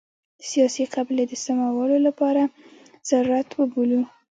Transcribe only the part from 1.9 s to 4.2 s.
لپاره ضرورت وبولو.